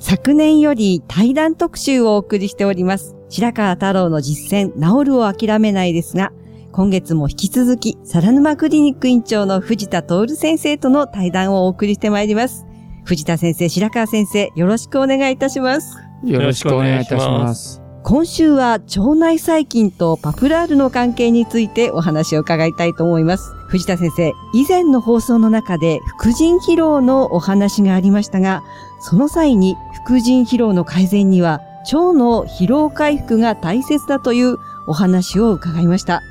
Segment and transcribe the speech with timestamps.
[0.00, 3.16] 昨年より対談特集をお送りしております。
[3.28, 6.32] 白川太郎の実践、治るを諦めないですが、
[6.70, 12.64] 今月も引き続き、皿沼クリニック院長の藤田徹先生との対談をお送りしてまいります。
[13.04, 15.96] 藤田先生、白川先生、よろしくお願いいたします。
[16.24, 17.82] よろしくお願いいたします。
[18.04, 23.52] 今週は腸内細菌とパプラールの関係についてお話を伺いたいと思います。
[23.66, 28.62] 藤田先生、以前の放送の中で副腎疲労のお話がありましたが、
[29.00, 31.60] その際に副腎疲労の改善には
[31.92, 36.22] 腸の疲労回復が大切だというお話を伺いました。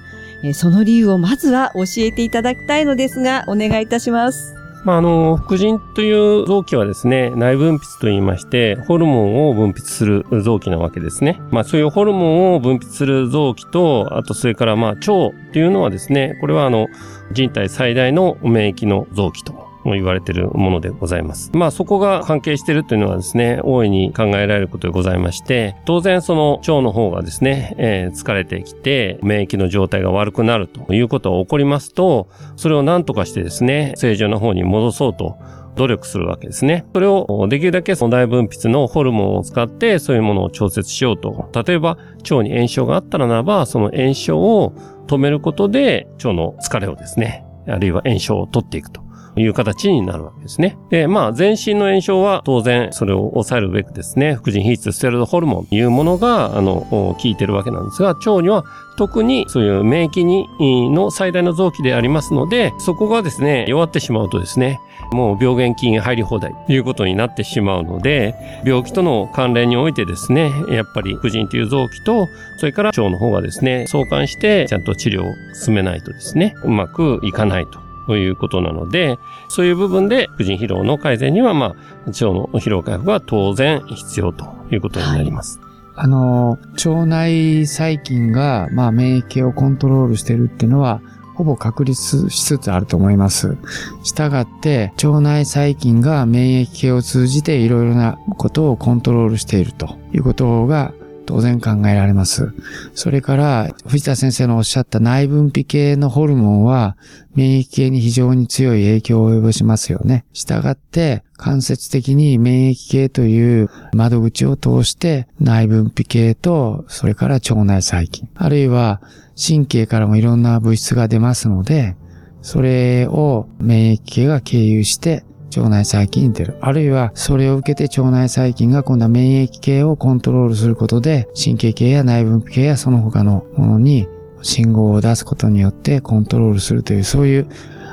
[0.54, 4.56] その理由をまずは教えていただきたいのですが、お願いいたします。
[4.84, 11.42] まあ、あの、副腎という臓器はですね、内分泌と言いまして、ホルモンを分泌する臓器なわけですね。
[11.52, 16.88] まあ、そういうホルモンを分泌する臓器と、あとそれからまあ、腸っていうのはですね、これはあの、
[17.32, 19.67] 人体最大の免疫の臓器と。
[19.94, 21.52] 言われているものでございます。
[21.54, 35.38] まあそこが関係しているというのはですね、大いに考えられることでございまして、当然その腸の方がですね、えー疲れてきて免疫の状態が悪くなるということが起こりますと、それを何とかしてですね、正常な方に戻そうと
[35.76, 36.86] 努力するわけですね。
[36.94, 41.50] それをできるだけその大分泌のホルモンを使ってそういうものを調節しようと。
[41.66, 44.74] 例えば腸に炎症があったらならば、その炎症を
[45.08, 49.07] 止めることで腸の疲れをですね、あるいは炎症を取っていくと。
[49.38, 50.78] いう形になるわけですね。
[50.90, 58.66] で、まあ、全身の炎症は当然それを抑えるべくですね、副腎皮質ステロイドホルモンというものが、あの、効いてるわけなんですが、腸には
[58.98, 64.80] 特にそういう免疫にの最大の臓器でありますので、そこがですね、弱ってしまうとですね、
[65.12, 72.28] もう病原菌入り放題ということになってしまうので、病気との関連においてですね、やっぱり副腎という臓器と、
[72.58, 77.87] それから腸の方がですね、相関してちゃんと治療を進めないとですね、うまくいかないと。
[78.08, 79.20] ということなので、
[79.50, 81.70] そういう部分で、婦人疲労の改善には、まあ、
[82.08, 85.60] 腸の疲労回復は当然必要ということになります。
[85.96, 91.02] あの、腸内細菌が、まあ、免疫をコントロールしてるっていうのは、
[91.36, 93.58] ほぼ確立しつつあると思います。
[94.04, 100.94] したがって、腸内細菌が免疫系を通じていろいろなことをコントロールしているということが
[101.28, 102.54] 当然考えられます。
[102.96, 106.96] それから、藤田先生のおっしゃった内分泌系のホルモンは、
[107.36, 110.26] 免疫系に非常に強い影響を及ぼしますよね。
[110.34, 119.02] したがって、間接的に免疫系という窓口を通して内分泌系と、それから腸内細菌、あるいは
[119.38, 121.96] 神経からもいろんな物質が出ますので、
[122.42, 126.58] それを免疫系が経由して腸内細菌に出る。
[126.62, 134.08] あるいは、それを受けて腸内細菌が今度は免疫系をコントロールすることで、神経系や内分泌系やその他のものに
[134.42, 137.48] 信号を出すことによってコントロールするという、そういう、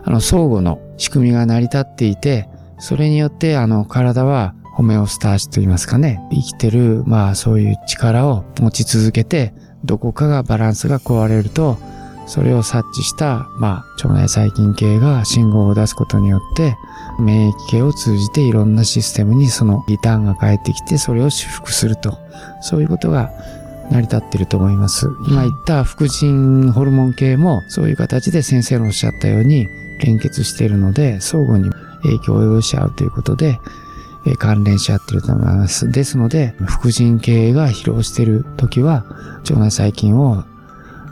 [0.04, 2.48] あの、相互の仕組みが成り立っていて、
[2.78, 9.54] それによって、あの、体はホメオスターシと言いますかね、生きてる、まあ、そういう力を持ち続けて、
[9.84, 11.78] どこかがバランスが壊れると、
[12.26, 16.76] それを察知した、まあ、腸内細菌系が信号を出すことによって、
[17.18, 22.18] 免疫系を通じていろんなシステムにそのリターンが返ってきて、それを修復すると。
[22.60, 23.30] そういうことが
[23.90, 25.08] 成り立ってると思います。
[25.28, 29.68] 今言った副腎ホルモン系も、そういう形で先生のおっしゃったように
[30.00, 31.70] 連結しているので、相互に
[32.02, 33.58] 影響を及ぼし合うということで、
[34.26, 35.90] え関連し合ってると思います。
[35.90, 39.04] ですので、副腎系が疲労している時は、
[39.42, 40.44] 腸内細菌を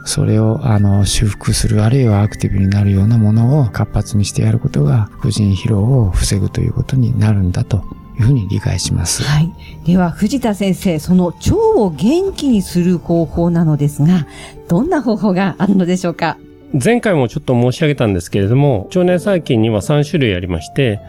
[0.05, 7.83] それを、あの、修復する、あるいはアクティブになるようなものを活発にしてやることが、副腎疲労を防ぐということになるんだと
[8.19, 9.23] いうふうに理解します。
[9.23, 9.51] はい。
[9.85, 14.27] では、藤田先生、その腸を元気にする方法なのですが、
[14.67, 16.37] どんな方法があるのでしょうか？
[16.73, 20.99] 前回もちょっと申し上げたんですけれども、腸内細菌には3種類ありまして、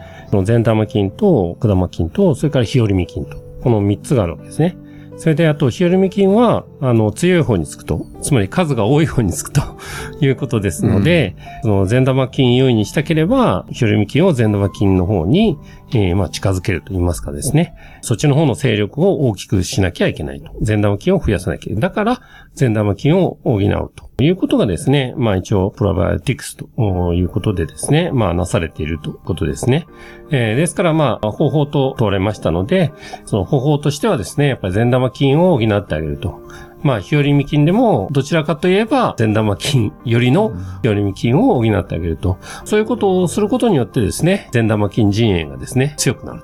[0.45, 4.77] 善玉菌と、悪玉菌と、それから日和見菌とこの3つがあるわけですね。
[5.17, 9.61] それで、あと、日和見菌は、あの、強い方につくと、つまり数が多い方につくと
[10.19, 15.57] いうことですので、うん、その善玉菌優位にしたければ、日和見菌を善玉菌の方に、
[15.97, 17.73] えー、まあ、近づけると言いますかですね。
[18.01, 20.51] そっちの方の勢力を大きくしなきゃいけないと。
[20.61, 21.81] 善玉菌を増やさなきゃいけない。
[21.81, 22.21] だから、
[22.53, 29.87] 善玉菌を補うということがですね、まあ一応、プロバイオティクスということでですね、まあなされているということですね。
[30.31, 32.91] えー、ですからまあ、方法と問われましたので、
[33.25, 36.44] その方法としてはですね、やっぱり善玉菌を補ってあげると。
[36.85, 40.53] まあ、日和見菌でも、どちらかといえば、善玉菌よりの
[40.83, 42.37] 日和見菌を補ってあげると。
[42.63, 46.43] そういうことをすることによってですね、善玉菌陣営がですね、強くなる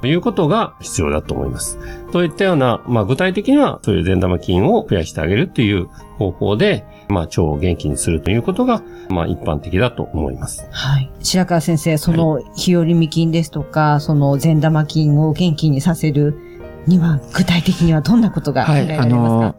[0.00, 1.78] ということが必要だと思います。
[2.10, 5.86] といったような、まあ、具体的には、そういう善玉菌を増やしてあげるっていう
[6.18, 10.66] 方法で、まあ、腸を元気にするということが、まあ、一般的だと思います。
[10.72, 11.12] はい。
[11.20, 16.36] 白川先生、その、日和見菌ですとか、はい、その善玉菌を元気にさせる
[16.86, 19.54] には、具体的にはどんなことが考えられますか、はい、あの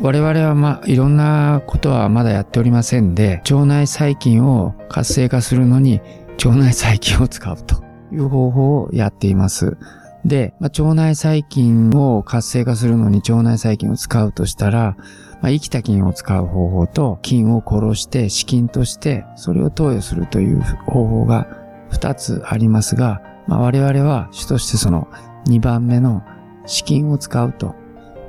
[0.00, 6.00] 我々はまあ、いろんなことはまだやっておりませんで、腸内細菌を活性化するのに、
[6.44, 9.76] 腸内細菌を使うという方法をやっています。
[10.24, 14.96] で、まあ、腸内細菌を活性化するのに腸内細菌を使うとしたら、
[15.42, 21.46] まあ、生きた菌を使う方法と、菌を殺して死菌として、それを投与するという方法が
[21.92, 25.08] 2つありますが、まあ、我々は主としてその
[25.46, 26.22] 2番目の
[26.66, 27.74] 死菌を使うと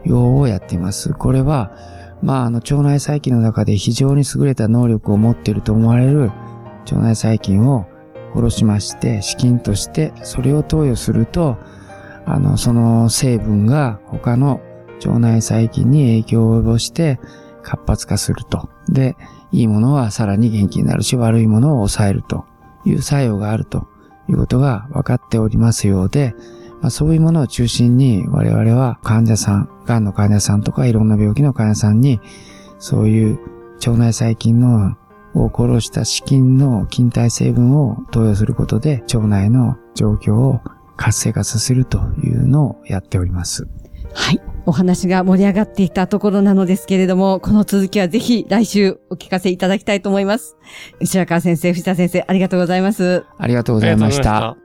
[0.06, 1.14] いうをやっています。
[1.14, 1.72] これは、
[2.22, 6.32] まあ、あの、腸内細菌の中で非常に優れた能力を持っていると思われる
[6.86, 7.88] 腸内細菌を
[8.34, 11.58] 殺しまして、死菌としてそれを投与すると、
[12.26, 14.62] あの、その成分が他の
[15.06, 17.20] 腸内細菌に影響を及ぼして
[17.62, 18.70] 活発化すると。
[18.90, 19.16] で、
[19.52, 22.46] いいものはさらに元気になるし、悪いものを抑えると
[22.86, 23.88] いう作用があると
[24.30, 26.36] いうことが分かっておりますようで、
[26.86, 32.20] まあ、そういうものを中心に我々は患者さん、癌の患者さんとかいろんな病気の患者さんに、
[32.78, 33.40] そういう
[33.78, 34.96] 腸内細菌の
[35.34, 40.62] を殺した死菌の菌体成分を投与することで腸内の状況を
[40.96, 43.68] 活性化させるというのをやっております。
[44.14, 44.42] はい。
[44.68, 50.56] お話が盛り上がっていたところなのですけれども、この続きはぜひ来週お聞かせいただきたいと思います。
[51.04, 53.26] 白川先生、藤田先生、ありがとうございます。
[53.40, 54.56] ありがとうございました。